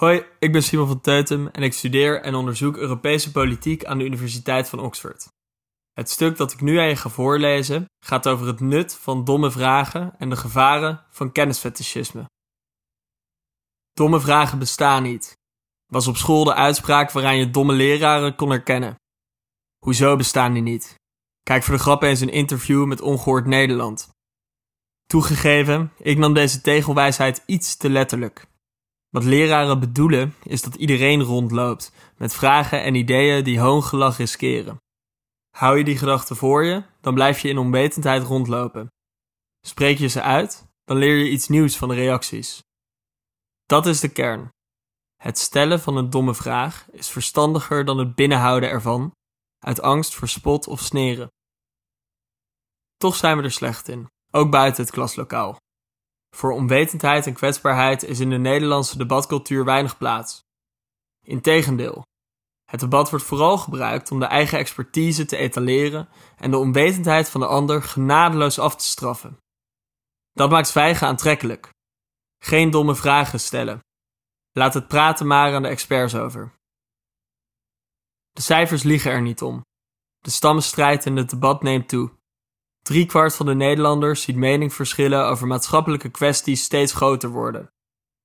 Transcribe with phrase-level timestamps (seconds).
[0.00, 4.04] Hoi, ik ben Simon van Teutem en ik studeer en onderzoek Europese politiek aan de
[4.04, 5.28] Universiteit van Oxford.
[5.92, 9.50] Het stuk dat ik nu aan je ga voorlezen gaat over het nut van domme
[9.50, 12.24] vragen en de gevaren van kennisfetischisme.
[13.92, 15.32] Domme vragen bestaan niet.
[15.86, 18.94] Was op school de uitspraak waaraan je domme leraren kon herkennen.
[19.78, 20.94] Hoezo bestaan die niet?
[21.42, 24.08] Kijk voor de grap eens een interview met Ongehoord Nederland.
[25.06, 28.48] Toegegeven, ik nam deze tegelwijsheid iets te letterlijk.
[29.10, 34.76] Wat leraren bedoelen is dat iedereen rondloopt met vragen en ideeën die hoongelach riskeren.
[35.56, 38.88] Hou je die gedachten voor je, dan blijf je in onwetendheid rondlopen.
[39.66, 42.62] Spreek je ze uit, dan leer je iets nieuws van de reacties.
[43.66, 44.48] Dat is de kern.
[45.16, 49.12] Het stellen van een domme vraag is verstandiger dan het binnenhouden ervan,
[49.58, 51.28] uit angst voor spot of sneren.
[52.96, 55.56] Toch zijn we er slecht in, ook buiten het klaslokaal.
[56.30, 60.44] Voor onwetendheid en kwetsbaarheid is in de Nederlandse debatcultuur weinig plaats.
[61.24, 62.04] Integendeel,
[62.70, 67.40] het debat wordt vooral gebruikt om de eigen expertise te etaleren en de onwetendheid van
[67.40, 69.38] de ander genadeloos af te straffen.
[70.32, 71.70] Dat maakt zwijgen aantrekkelijk.
[72.38, 73.80] Geen domme vragen stellen.
[74.52, 76.54] Laat het praten maar aan de experts over.
[78.30, 79.64] De cijfers liegen er niet om.
[80.18, 82.10] De stammenstrijd in het debat neemt toe.
[82.90, 87.70] Driekwart van de Nederlanders ziet meningsverschillen over maatschappelijke kwesties steeds groter worden.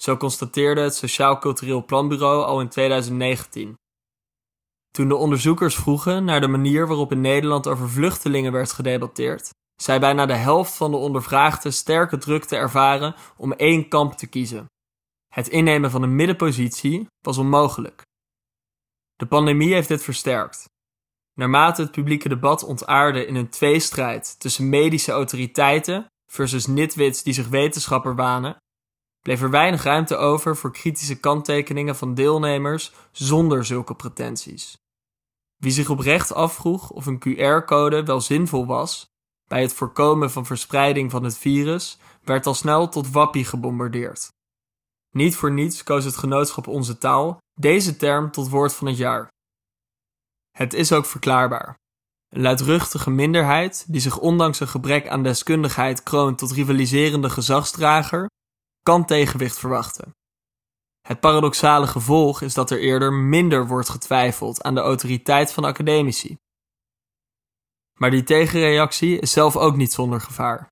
[0.00, 3.74] Zo constateerde het Sociaal Cultureel Planbureau al in 2019.
[4.90, 9.98] Toen de onderzoekers vroegen naar de manier waarop in Nederland over vluchtelingen werd gedebatteerd, zei
[9.98, 14.66] bijna de helft van de ondervraagden sterke druk te ervaren om één kamp te kiezen.
[15.28, 18.02] Het innemen van een middenpositie was onmogelijk.
[19.16, 20.71] De pandemie heeft dit versterkt.
[21.34, 27.48] Naarmate het publieke debat ontaarde in een tweestrijd tussen medische autoriteiten versus nitwits die zich
[27.48, 28.56] wetenschapper wanen,
[29.20, 34.76] bleef er weinig ruimte over voor kritische kanttekeningen van deelnemers zonder zulke pretenties.
[35.56, 39.10] Wie zich oprecht afvroeg of een QR-code wel zinvol was
[39.52, 44.28] bij het voorkomen van verspreiding van het virus, werd al snel tot wappie gebombardeerd.
[45.10, 49.31] Niet voor niets koos het genootschap Onze Taal deze term tot woord van het jaar.
[50.52, 51.78] Het is ook verklaarbaar.
[52.28, 58.30] Een luidruchtige minderheid, die zich ondanks een gebrek aan deskundigheid kroont tot rivaliserende gezagsdrager,
[58.82, 60.14] kan tegenwicht verwachten.
[61.02, 66.36] Het paradoxale gevolg is dat er eerder minder wordt getwijfeld aan de autoriteit van academici.
[67.98, 70.70] Maar die tegenreactie is zelf ook niet zonder gevaar.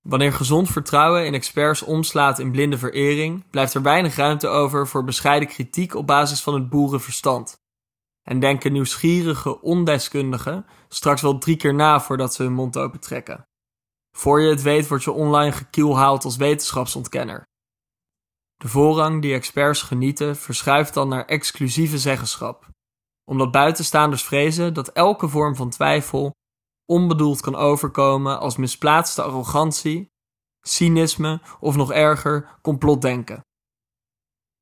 [0.00, 5.04] Wanneer gezond vertrouwen in experts omslaat in blinde verering, blijft er weinig ruimte over voor
[5.04, 7.61] bescheiden kritiek op basis van het boerenverstand.
[8.22, 13.46] En denken nieuwsgierige ondeskundigen straks wel drie keer na voordat ze hun mond open trekken.
[14.16, 17.42] Voor je het weet word je online gekielhaald als wetenschapsontkenner.
[18.56, 22.68] De voorrang die experts genieten verschuift dan naar exclusieve zeggenschap,
[23.24, 26.30] omdat buitenstaanders vrezen dat elke vorm van twijfel
[26.86, 30.10] onbedoeld kan overkomen als misplaatste arrogantie,
[30.60, 33.40] cynisme of nog erger, complotdenken.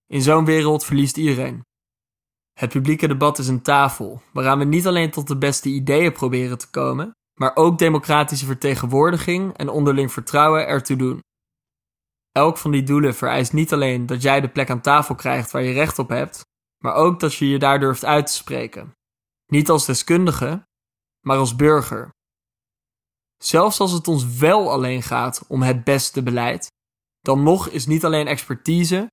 [0.06, 1.62] In zo'n wereld verliest iedereen.
[2.60, 6.58] Het publieke debat is een tafel waaraan we niet alleen tot de beste ideeën proberen
[6.58, 11.20] te komen, maar ook democratische vertegenwoordiging en onderling vertrouwen ertoe doen.
[12.32, 15.62] Elk van die doelen vereist niet alleen dat jij de plek aan tafel krijgt waar
[15.62, 16.40] je recht op hebt,
[16.82, 18.92] maar ook dat je je daar durft uit te spreken.
[19.46, 20.62] Niet als deskundige,
[21.20, 22.10] maar als burger.
[23.42, 26.66] Zelfs als het ons wel alleen gaat om het beste beleid,
[27.20, 29.06] dan nog is niet alleen expertise,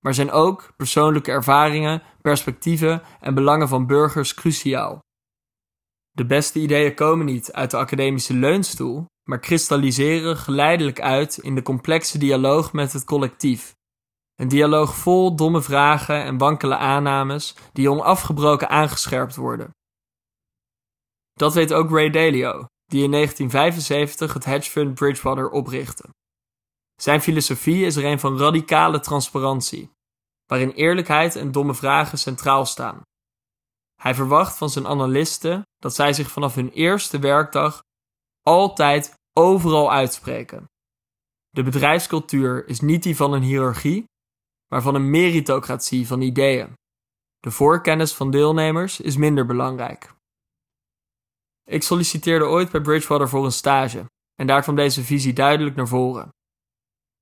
[0.00, 4.98] maar zijn ook persoonlijke ervaringen, perspectieven en belangen van burgers cruciaal.
[6.10, 11.62] De beste ideeën komen niet uit de academische leunstoel, maar kristalliseren geleidelijk uit in de
[11.62, 13.76] complexe dialoog met het collectief.
[14.34, 19.70] Een dialoog vol domme vragen en wankele aannames die onafgebroken aangescherpt worden.
[21.32, 26.08] Dat weet ook Ray Dalio, die in 1975 het hedgefund Bridgewater oprichtte.
[27.00, 29.90] Zijn filosofie is er een van radicale transparantie,
[30.46, 33.02] waarin eerlijkheid en domme vragen centraal staan.
[34.00, 37.82] Hij verwacht van zijn analisten dat zij zich vanaf hun eerste werkdag
[38.42, 40.64] altijd overal uitspreken.
[41.50, 44.04] De bedrijfscultuur is niet die van een hiërarchie,
[44.68, 46.72] maar van een meritocratie van ideeën.
[47.38, 50.14] De voorkennis van deelnemers is minder belangrijk.
[51.64, 54.04] Ik solliciteerde ooit bij Bridgewater voor een stage
[54.34, 56.30] en daar kwam deze visie duidelijk naar voren.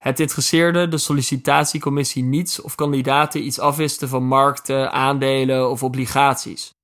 [0.06, 6.74] Het interesseerde de sollicitatiecommissie niets of kandidaten iets afwisten van markten, aandelen of obligaties.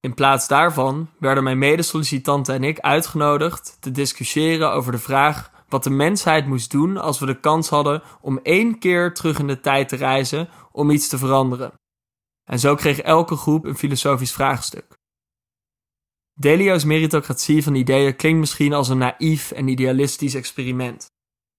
[0.00, 5.84] In plaats daarvan werden mijn medesollicitanten en ik uitgenodigd te discussiëren over de vraag wat
[5.84, 9.60] de mensheid moest doen als we de kans hadden om één keer terug in de
[9.60, 11.72] tijd te reizen om iets te veranderen.
[12.44, 14.98] En zo kreeg elke groep een filosofisch vraagstuk.
[16.32, 21.10] Delio's meritocratie van ideeën klinkt misschien als een naïef en idealistisch experiment,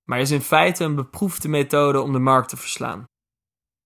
[0.05, 3.03] maar is in feite een beproefde methode om de markt te verslaan.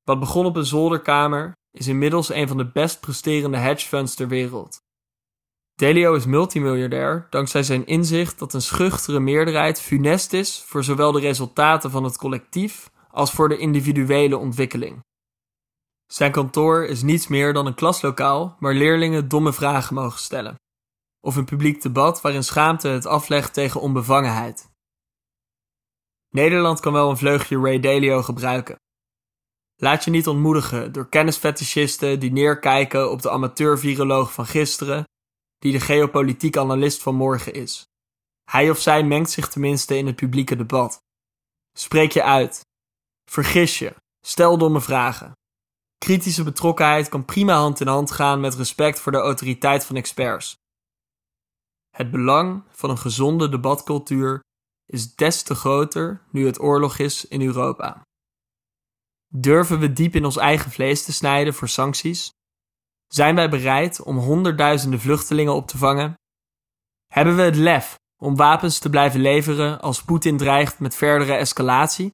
[0.03, 4.27] Wat begon op een zolderkamer is inmiddels een van de best presterende hedge funds ter
[4.27, 4.83] wereld.
[5.75, 11.19] Delio is multimiljardair dankzij zijn inzicht dat een schuchtere meerderheid funest is voor zowel de
[11.19, 15.03] resultaten van het collectief als voor de individuele ontwikkeling.
[16.05, 20.55] Zijn kantoor is niets meer dan een klaslokaal waar leerlingen domme vragen mogen stellen,
[21.21, 24.69] of een publiek debat waarin schaamte het aflegt tegen onbevangenheid.
[26.35, 28.75] Nederland kan wel een vleugje Ray Dalio gebruiken.
[29.75, 35.03] Laat je niet ontmoedigen door kennisfetischisten die neerkijken op de amateur-viroloog van gisteren
[35.57, 37.83] die de geopolitiek analist van morgen is.
[38.51, 40.97] Hij of zij mengt zich tenminste in het publieke debat.
[41.77, 42.61] Spreek je uit.
[43.31, 43.95] Vergis je.
[44.25, 45.31] Stel domme vragen.
[45.97, 50.55] Kritische betrokkenheid kan prima hand in hand gaan met respect voor de autoriteit van experts.
[51.89, 54.43] Het belang van een gezonde debatcultuur
[54.85, 58.01] is des te groter nu het oorlog is in Europa.
[59.27, 62.29] Durven we diep in ons eigen vlees te snijden voor sancties?
[63.07, 66.13] Zijn wij bereid om honderdduizenden vluchtelingen op te vangen?
[67.13, 72.09] Hebben we het lef om wapens te blijven leveren als Poetin dreigt met verdere escalatie?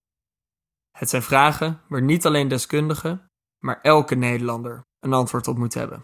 [0.97, 3.25] Het zijn vragen waar niet alleen deskundigen,
[3.63, 6.01] maar elke Nederlander een antwoord op moet hebben.